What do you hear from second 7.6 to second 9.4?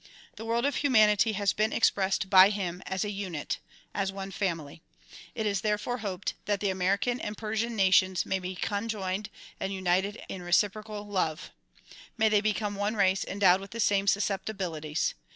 nations may be conjoined